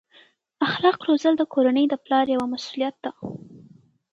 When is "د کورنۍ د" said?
1.37-1.93